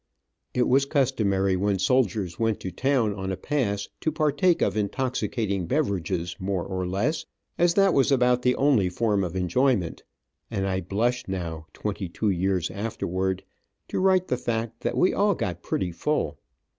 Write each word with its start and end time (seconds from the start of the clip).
It 0.55 0.67
was 0.67 0.87
customary, 0.87 1.55
when 1.55 1.77
soldiers 1.77 2.39
went 2.39 2.59
to 2.61 2.71
town 2.71 3.13
on 3.13 3.31
a 3.31 3.37
pass, 3.37 3.87
to 3.99 4.11
partake 4.11 4.63
of 4.63 4.75
intoxicating 4.75 5.67
beverages 5.67 6.35
more 6.39 6.65
or 6.65 6.87
less, 6.87 7.27
as 7.59 7.75
that 7.75 7.93
was 7.93 8.11
about 8.11 8.41
the 8.41 8.55
only 8.55 8.89
form 8.89 9.23
of 9.23 9.35
enjoyment, 9.35 10.01
and 10.49 10.65
I 10.67 10.81
blush 10.81 11.27
now, 11.27 11.67
twenty 11.71 12.09
two 12.09 12.31
years 12.31 12.71
afterward, 12.71 13.43
to 13.89 13.99
write 13.99 14.27
the 14.27 14.37
fact 14.37 14.79
that 14.79 14.97
we 14.97 15.13
all 15.13 15.35
got 15.35 15.61
pretty 15.61 15.91
full. 15.91 16.39